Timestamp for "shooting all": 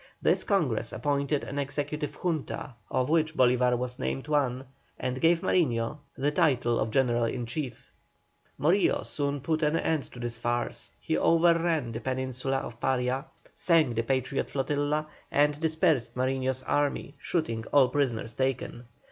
17.19-17.87